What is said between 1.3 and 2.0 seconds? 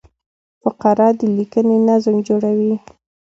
لیکني